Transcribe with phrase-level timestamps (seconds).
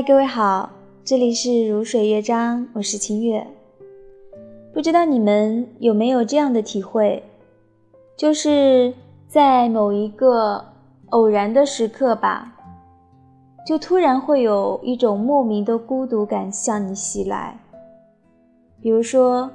[0.00, 0.70] 嗨，各位好，
[1.04, 3.46] 这里是如水乐章，我是清月。
[4.72, 7.22] 不知道你们有没有这样的体会，
[8.16, 8.94] 就是
[9.28, 10.64] 在某一个
[11.10, 12.56] 偶然的时刻吧，
[13.66, 17.60] 就突然会有一种莫名的孤独感向你袭来。
[18.80, 19.50] 比如说，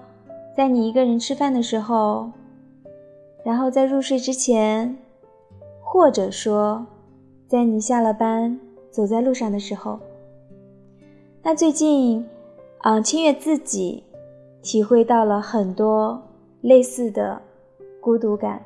[0.55, 2.29] 在你一个人吃饭的时候，
[3.43, 4.95] 然后在入睡之前，
[5.81, 6.85] 或者说，
[7.47, 8.59] 在你下了班
[8.91, 9.99] 走在路上的时候。
[11.47, 12.25] 那最近，
[12.81, 14.03] 嗯，清月自己
[14.63, 16.19] 体会到了很多
[16.61, 17.39] 类似的
[18.01, 18.59] 孤独感。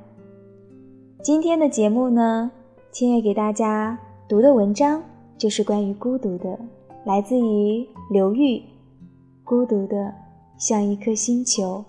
[1.21, 2.49] 今天的节目呢，
[2.89, 5.03] 清月给大家读的文章
[5.37, 6.57] 就是关于孤独的，
[7.03, 8.55] 来自于刘玉，
[9.43, 10.13] 《孤独的
[10.57, 11.83] 像一颗星球》。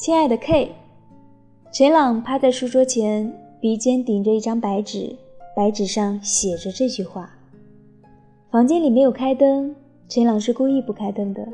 [0.00, 0.72] 亲爱的 K，
[1.70, 5.14] 陈朗趴在书桌前，鼻尖顶着一张白纸，
[5.54, 7.28] 白纸上写着这句话。
[8.50, 9.76] 房间里没有开灯，
[10.08, 11.46] 陈朗是故意不开灯的。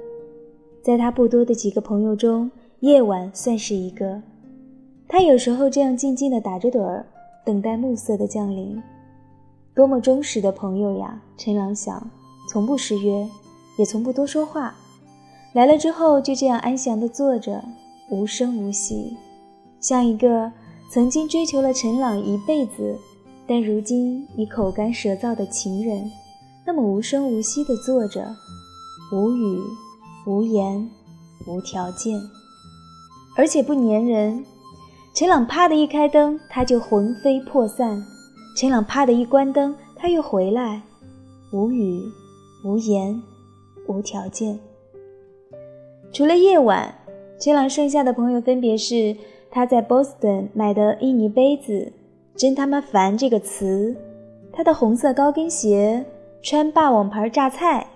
[0.80, 4.22] 在他不多的几个朋友中，夜晚算是一个。
[5.08, 7.04] 他有时候这样静静地打着盹儿，
[7.44, 8.80] 等待暮色的降临。
[9.74, 11.20] 多么忠实的朋友呀！
[11.36, 12.08] 陈朗想，
[12.48, 13.26] 从不失约，
[13.76, 14.72] 也从不多说话。
[15.52, 17.60] 来了之后，就这样安详地坐着。
[18.08, 19.16] 无声无息，
[19.80, 20.52] 像一个
[20.92, 22.96] 曾经追求了陈朗一辈子，
[23.48, 26.08] 但如今已口干舌燥的情人，
[26.64, 28.24] 那么无声无息地坐着，
[29.12, 29.60] 无语、
[30.24, 30.88] 无言、
[31.48, 32.20] 无条件，
[33.36, 34.44] 而且不粘人。
[35.12, 38.00] 陈朗啪的一开灯，他就魂飞魄散；
[38.56, 40.80] 陈朗啪的一关灯，他又回来，
[41.52, 42.04] 无语、
[42.64, 43.20] 无言、
[43.88, 44.56] 无条件。
[46.12, 46.94] 除了夜晚。
[47.38, 49.14] 陈朗剩下的朋友分别是
[49.50, 51.92] 他在 Boston 买的印尼杯子，
[52.34, 53.94] 真他妈烦这个词；
[54.52, 56.04] 他的红色高跟鞋，
[56.42, 57.86] 穿霸王牌榨菜；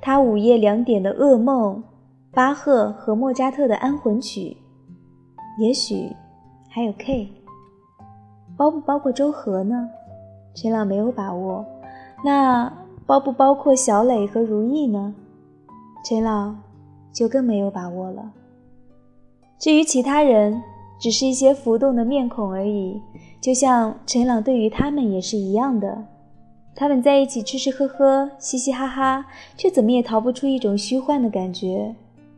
[0.00, 1.82] 他午夜两点的噩梦，
[2.32, 4.56] 巴赫和莫扎特的安魂曲；
[5.58, 6.10] 也许
[6.70, 7.28] 还有 K，
[8.56, 9.90] 包不包括周和呢？
[10.54, 11.64] 陈朗没有把握。
[12.24, 12.72] 那
[13.04, 15.14] 包不包括小磊和如意呢？
[16.02, 16.58] 陈朗
[17.12, 18.32] 就更没有把握了。
[19.58, 20.62] 至于其他人，
[20.98, 23.00] 只是一些浮动的面孔而已，
[23.40, 26.04] 就像陈朗对于他们也是一样的。
[26.74, 31.94] 他们在一起吃吃喝喝，嘻嘻哈哈，却怎么也逃不出一种虚幻的感觉。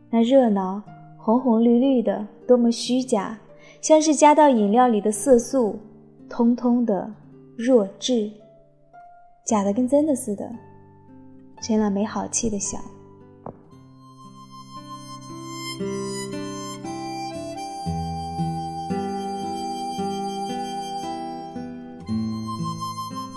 [0.09, 0.81] 那热闹，
[1.17, 3.37] 红红绿绿的，多么虚假，
[3.81, 5.77] 像是加到饮料里的色素，
[6.29, 7.11] 通通的
[7.57, 8.31] 弱智，
[9.43, 10.49] 假的跟真的似的。
[11.61, 12.79] 陈朗没好气的想。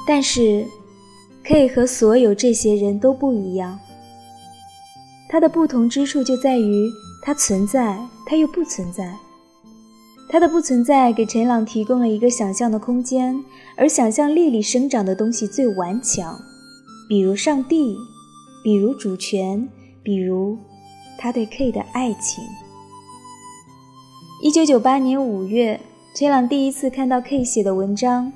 [0.07, 0.67] 但是
[1.45, 3.79] ，K 和所有这些人都不一样。
[5.29, 6.91] 他的不同之处就在于，
[7.23, 9.17] 他存在，他又不存在。
[10.29, 13.45] 他的不存在给陈朗提供了一个想象的空间，
[13.77, 16.39] 而想象力里生长的东西最顽强，
[17.09, 17.97] 比如上帝，
[18.65, 19.69] 比如主权，
[20.03, 20.59] 比如
[21.19, 22.43] 他对 K 的爱情。
[24.43, 25.81] 一九九八年五月，
[26.17, 28.33] 陈朗第一次看到 K 写的文章。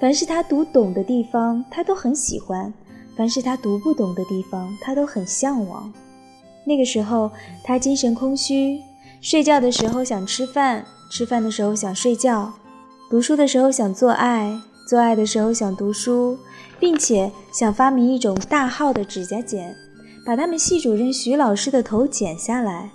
[0.00, 2.70] 凡是他读懂的地方，他都很喜欢；
[3.16, 5.90] 凡是他读不懂的地方，他都很向往。
[6.66, 7.30] 那个时候，
[7.62, 8.80] 他精神空虚，
[9.20, 12.52] 睡觉的时候想吃饭，吃饭的时候想睡觉，
[13.08, 16.38] 读书的时候想做爱，做爱的时候想读书，
[16.80, 19.74] 并且想发明一种大号的指甲剪，
[20.26, 22.90] 把他们系主任徐老师的头剪下来。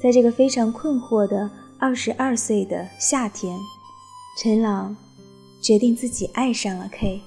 [0.00, 3.58] 在这个非常困惑的二十二岁的夏天，
[4.40, 4.94] 陈朗。
[5.64, 7.22] 决定自己爱上了 K。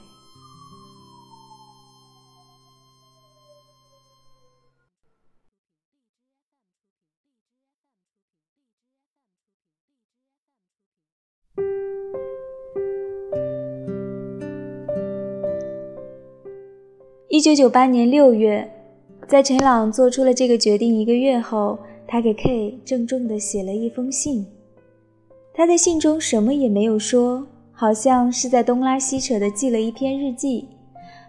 [17.27, 18.71] 一九九八年六月，
[19.27, 24.45] 在陈朗做出了这个决定一个月后，他给 K 郑重的写了一封信。
[25.55, 27.47] 他在信中什么也没有说。
[27.79, 30.67] 好像是在东拉西扯的记了一篇日记，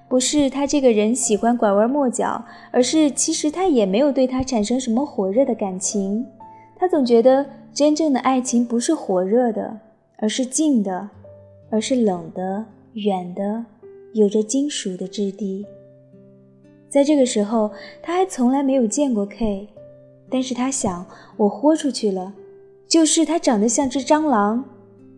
[0.08, 6.24] 不是他这个人喜欢拐弯抹角，而是其实他也没有对他产生什么火热的感情。
[6.74, 9.78] 他总觉得真正的爱情不是火热的，
[10.16, 11.10] 而是静的，
[11.68, 12.64] 而是冷的、
[12.94, 13.66] 远的，
[14.14, 15.66] 有着金属的质地。
[16.88, 17.70] 在这个时候，
[18.02, 19.68] 他还从来没有见过 K，
[20.30, 21.04] 但是他想，
[21.36, 22.32] 我豁出去了，
[22.88, 24.64] 就是他长得像只蟑螂，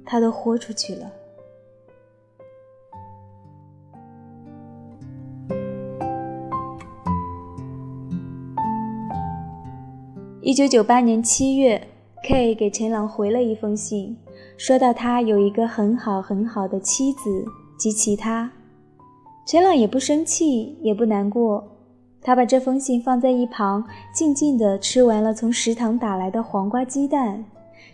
[0.05, 1.09] 他都豁出去了。
[10.43, 11.87] 一九九八年七月
[12.23, 14.17] ，K 给陈朗回了一封信，
[14.57, 17.45] 说到他有一个很好很好的妻子
[17.79, 18.51] 及其他。
[19.47, 21.63] 陈朗也不生气，也不难过，
[22.23, 23.85] 他把这封信放在一旁，
[24.15, 27.45] 静静地吃完了从食堂打来的黄瓜鸡蛋，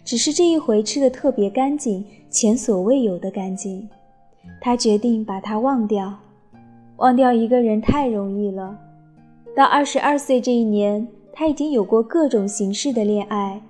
[0.04, 3.88] 只是这一回吃的特别干净，前所未有的干净。
[4.60, 6.14] 他决定把它忘掉，
[6.98, 8.78] 忘掉一个人太容易了。
[9.56, 11.08] 到二十二岁这一年。
[11.38, 13.60] 他已经有过各种形式的恋爱，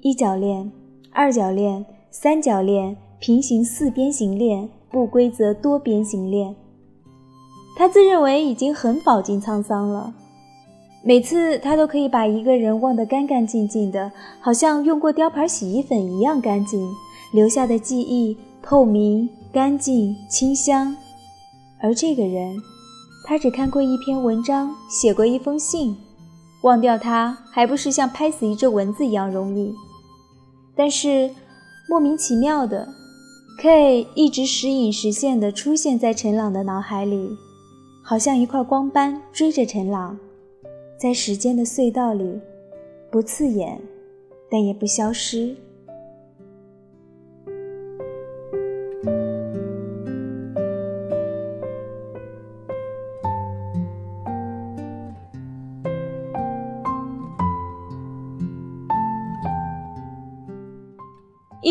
[0.00, 0.68] 一角恋、
[1.12, 6.56] 二角恋、三角恋、平行四边形恋、不规则多边形恋。
[7.76, 10.12] 他自认为已经很饱经沧桑了，
[11.04, 14.10] 每次他都可以把一个人忘得干干净净的，
[14.40, 16.84] 好像用过雕牌洗衣粉一样干净，
[17.32, 20.96] 留下的记忆透明、干净、清香。
[21.80, 22.56] 而这个人，
[23.24, 25.96] 他只看过一篇文章，写过一封信。
[26.62, 29.74] 忘掉他还不是像拍死一只蚊子一样容易，
[30.74, 31.30] 但是
[31.88, 32.88] 莫名其妙的
[33.60, 37.30] ，K 一直时隐时现地出现在陈朗的脑海里，
[38.04, 40.18] 好像一块光斑追着陈朗，
[41.00, 42.40] 在时间的隧道里，
[43.10, 43.80] 不刺眼，
[44.50, 45.54] 但也不消失。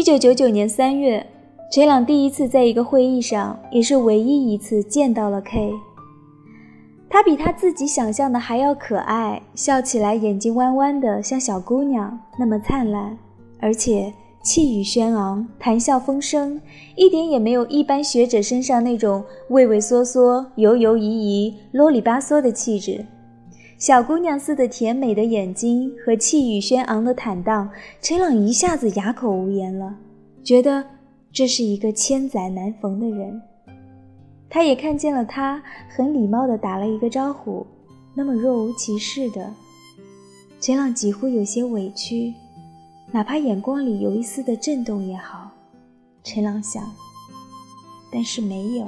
[0.08, 1.28] 九九九年三月，
[1.70, 5.70] 陈朗第一次在一个会议上，也是唯一一次见到了 K。
[7.10, 13.18] 他比他自己想象的还要可爱，笑起来眼睛弯弯的，像小姑娘那么灿烂，
[13.60, 16.62] 而且气宇轩昂，谈笑风生，
[16.96, 23.06] 一点也没有一般学者身上那种畏畏缩缩、犹犹疑疑、啰里吧嗦的气质。
[23.78, 27.70] 小姑娘似的甜美的眼睛和气宇轩昂的坦荡，
[28.02, 29.96] 陈朗一下子哑口无言了，
[30.44, 30.84] 觉得
[31.32, 33.40] 这是一个千载难逢的人。
[34.50, 35.62] 他也看见了他，
[35.96, 37.68] 很礼貌地打了一个招呼，
[38.16, 39.54] 那么若无其事的。
[40.60, 42.34] 陈朗几乎有些委屈，
[43.12, 45.52] 哪怕眼光里有一丝的震动也好。
[46.24, 46.84] 陈朗想，
[48.12, 48.88] 但是没有。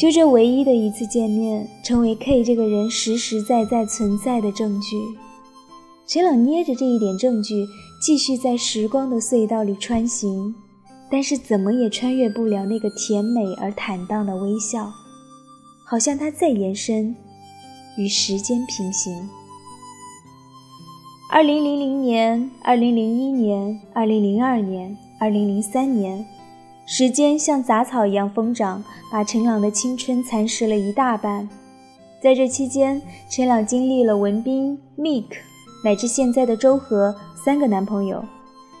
[0.00, 4.96] 就这唯一的一次见面，成为 K 这个人实实在在存在的证据。
[6.06, 7.66] 陈朗捏着这一点证据，
[8.00, 10.54] 继续在时光的隧道里穿行，
[11.10, 14.90] 但是怎么也穿越不了那个甜美而坦荡的微笑，
[15.84, 17.14] 好像它在延伸，
[17.98, 19.12] 与时间平行。
[21.30, 26.24] 二零零零年、二零零一年、二零零二年、二零零三年。
[26.86, 28.82] 时间像杂草一样疯长，
[29.12, 31.48] 把陈朗的青春蚕食了一大半。
[32.20, 33.00] 在这期间，
[33.30, 35.24] 陈朗经历了文斌、Mik，
[35.84, 38.24] 乃至现在的周和三个男朋友。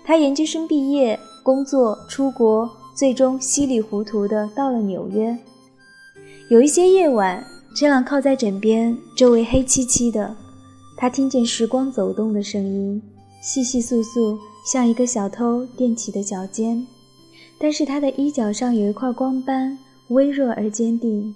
[0.04, 5.36] 他研究生毕业、工作、出国，最终稀里糊涂的到了纽约。
[6.50, 7.42] 有一些夜晚，
[7.76, 10.36] 陈朗靠在枕边，周围黑漆漆的，
[10.96, 13.00] 他听见时光走动的声音，
[13.40, 14.36] 细细簌簌，
[14.70, 16.84] 像一个小偷踮起的脚尖。
[17.62, 19.76] 但是他的衣角上有一块光斑，
[20.08, 21.34] 微弱而坚定。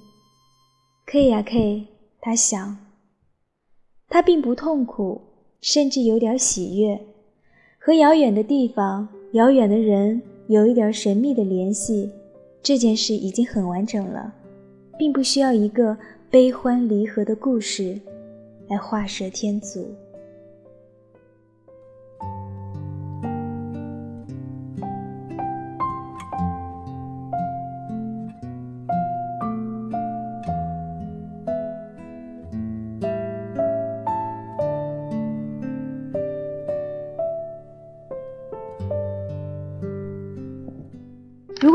[1.04, 1.86] K 呀 K，
[2.18, 2.78] 他想，
[4.08, 5.20] 他并不痛苦，
[5.60, 6.98] 甚至有点喜悦，
[7.78, 12.10] 和遥远的地方、遥远的人有一点神秘的联系。
[12.62, 14.32] 这件事已经很完整了，
[14.98, 15.94] 并不需要一个
[16.30, 18.00] 悲欢离合的故事
[18.68, 19.94] 来画蛇添足。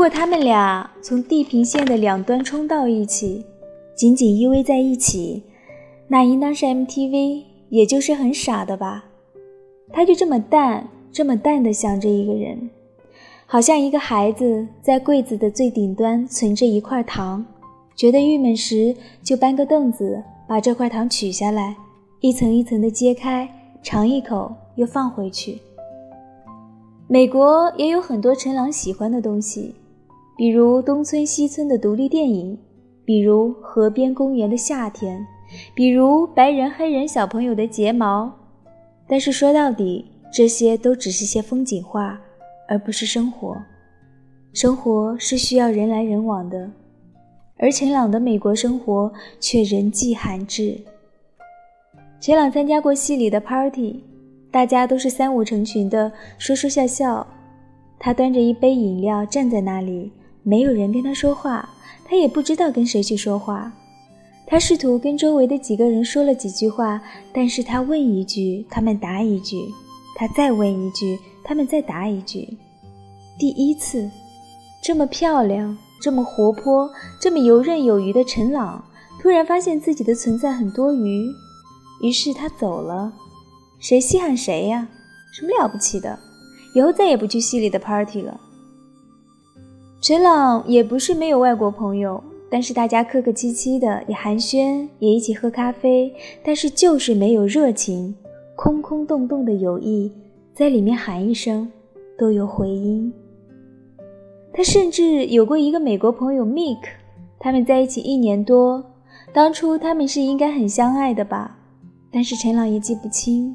[0.00, 3.44] 如果他们俩从地平线的两端冲到一起，
[3.94, 5.42] 紧紧依偎在一起，
[6.08, 9.04] 那应当是 MTV，也就是很傻的吧？
[9.92, 12.70] 他就这么淡，这么淡的想着一个人，
[13.44, 17.44] 好像一个孩子在柜子的最顶端存着一块糖，
[17.94, 21.76] 觉得郁闷时就搬个凳子把这块糖取下来，
[22.20, 23.46] 一层一层的揭开，
[23.82, 25.58] 尝一口又放回去。
[27.06, 29.74] 美国也有很多陈朗喜欢的东西。
[30.40, 32.58] 比如东村西村的独立电影，
[33.04, 35.22] 比如河边公园的夏天，
[35.74, 38.32] 比如白人黑人小朋友的睫毛。
[39.06, 42.18] 但是说到底，这些都只是些风景画，
[42.70, 43.54] 而不是生活。
[44.54, 46.70] 生活是需要人来人往的，
[47.58, 50.74] 而陈朗的美国生活却人迹罕至。
[52.18, 54.02] 陈朗参加过戏里的 party，
[54.50, 57.26] 大家都是三五成群的说说笑笑。
[57.98, 60.10] 他端着一杯饮料站在那里，
[60.42, 61.68] 没有人跟他说话，
[62.04, 63.72] 他也不知道跟谁去说话。
[64.46, 67.00] 他试图跟周围的几个人说了几句话，
[67.32, 69.58] 但是他问一句，他们答一句；
[70.16, 72.58] 他再问一句，他们再答一句。
[73.38, 74.10] 第一次，
[74.82, 78.84] 这么漂亮、这么活泼、这么游刃有余的陈朗，
[79.20, 81.28] 突然发现自己的存在很多余，
[82.02, 83.12] 于是他走了。
[83.78, 84.88] 谁稀罕谁呀？
[85.32, 86.18] 什么了不起的？
[86.74, 88.40] 以后再也不去戏里的 party 了。
[90.00, 92.22] 陈朗也不是没有外国朋友。
[92.52, 98.12] 但是大家客客气气的，也寒暄，也一起喝咖啡，但是就是没有热情，
[98.56, 100.10] 空空洞洞的友谊，
[100.52, 101.70] 在里面喊一声
[102.18, 103.12] 都有回音。
[104.52, 106.80] 他甚至有过一个美国朋友 Mick，
[107.38, 108.84] 他们在一起一年多，
[109.32, 111.56] 当初他们是应该很相爱的吧？
[112.10, 113.54] 但是陈朗也记不清。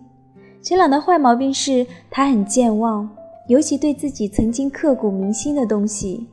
[0.62, 3.10] 陈朗的坏毛病是他很健忘，
[3.50, 6.28] 尤其对自己曾经刻骨铭心的东西。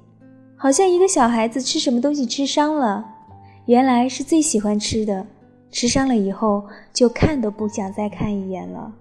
[0.63, 3.05] 好像一个小孩子吃什么东西吃伤了，
[3.67, 5.27] 原来是最喜欢吃的，
[5.73, 8.93] 吃伤了以后就看都不想再看一眼了。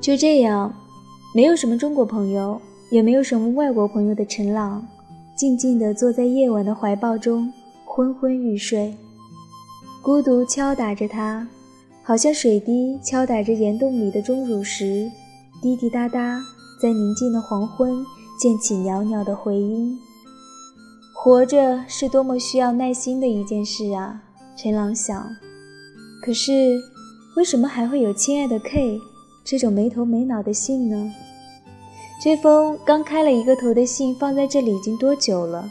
[0.00, 0.74] 就这样，
[1.34, 2.58] 没有什么中国朋友，
[2.90, 4.86] 也没有什么外国朋友的陈朗，
[5.36, 7.52] 静静地坐在夜晚的怀抱中，
[7.84, 8.96] 昏昏欲睡。
[10.02, 11.46] 孤独敲打着他，
[12.02, 15.10] 好像水滴敲打着岩洞里的钟乳石，
[15.60, 16.40] 滴滴答答，
[16.80, 18.02] 在宁静的黄昏
[18.40, 19.98] 溅起袅袅的回音。
[21.14, 24.22] 活着是多么需要耐心的一件事啊！
[24.56, 25.28] 陈朗想。
[26.22, 26.80] 可是，
[27.36, 28.98] 为什么还会有亲爱的 K？
[29.44, 31.12] 这种没头没脑的信呢？
[32.22, 35.70] 这封刚开了一个头的信放在这里已经多久了？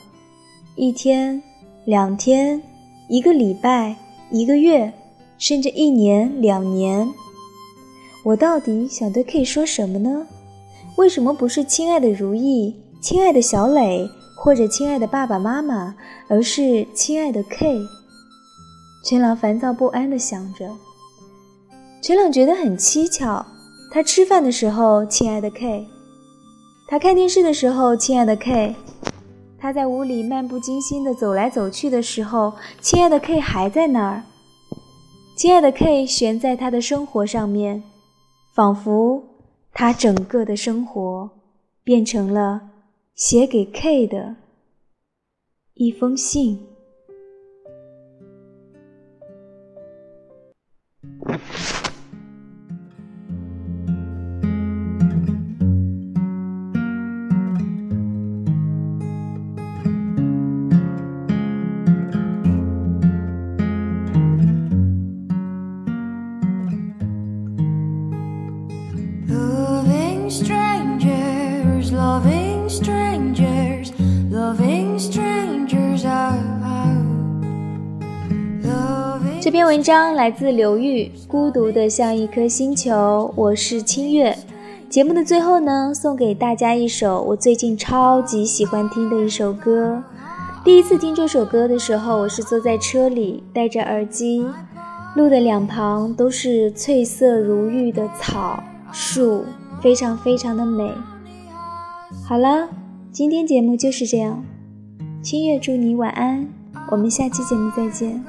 [0.75, 1.41] 一天、
[1.85, 2.61] 两天、
[3.07, 3.95] 一个礼拜、
[4.31, 4.91] 一个月，
[5.37, 7.07] 甚至一年、两年。
[8.23, 10.25] 我到底想对 K 说什么呢？
[10.97, 15.95] 为什么不是亲爱的如意、亲爱的小磊或者亲爱的爸爸妈妈，
[16.27, 17.79] 而是亲爱的 K？
[19.05, 20.69] 陈朗烦躁不安地想着。
[22.01, 23.45] 陈朗觉得很蹊跷。
[23.91, 25.83] 他吃饭的时候，亲爱的 K；
[26.87, 28.75] 他看电视的时候，亲爱的 K；
[29.57, 34.23] 他在屋里漫不经心地走来走去的时候，亲爱的 K 还在那儿。
[35.35, 37.81] 亲爱的 K 悬在他的生活上面，
[38.53, 39.23] 仿佛
[39.73, 41.29] 他整个的生活
[41.83, 42.61] 变成了
[43.15, 44.35] 写给 K 的
[45.73, 46.59] 一封信。
[79.69, 82.91] 文章来自刘玉，《孤独的像一颗星球》，
[83.35, 84.35] 我是清月。
[84.89, 90.01] 节目的最后呢，送给大家一首我最近超级喜欢听的一首歌。
[90.65, 94.43] 第一次听这首歌的时候，我是坐在车里，戴着耳机，
[95.15, 99.45] 路的两旁都是翠色如玉的草树，
[99.83, 100.91] 非常非常的美。
[102.27, 102.67] 好了，
[103.11, 104.43] 今天节目就是这样，
[105.21, 106.47] 清月祝你晚安，
[106.89, 108.19] 我们下期节目再见。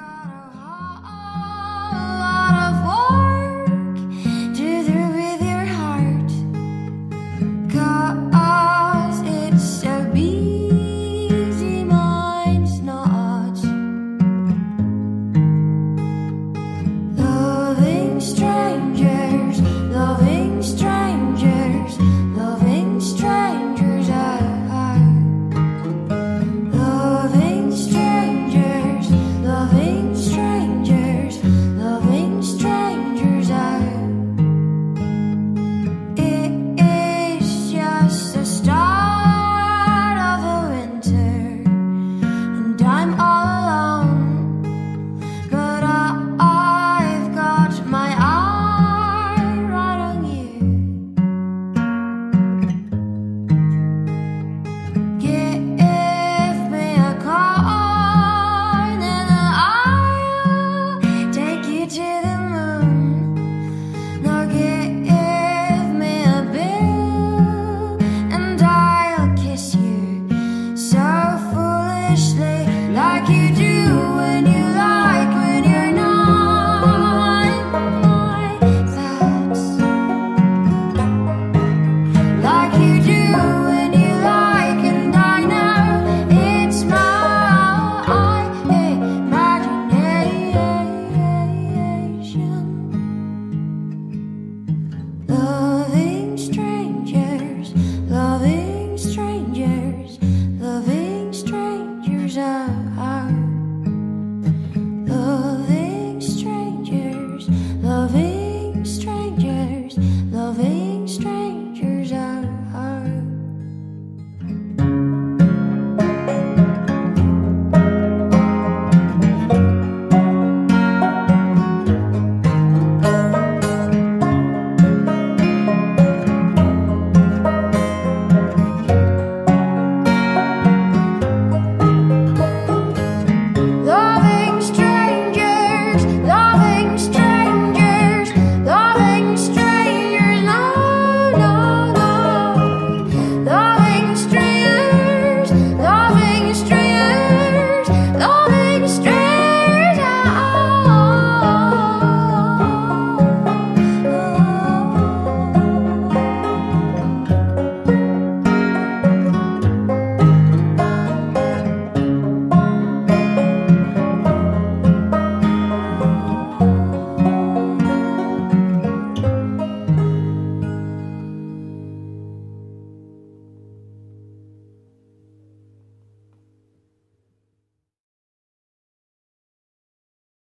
[18.20, 18.59] strong.